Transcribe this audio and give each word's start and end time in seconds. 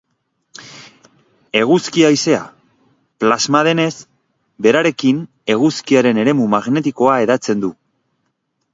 Eguzki 1.59 2.05
haizea 2.07 2.39
plasma 3.25 3.63
denez, 3.69 3.93
berarekin, 4.69 5.23
eguzkiaren 5.59 6.25
eremu 6.27 6.53
magnetikoa 6.59 7.23
hedatzen 7.25 7.67
du. 7.67 7.75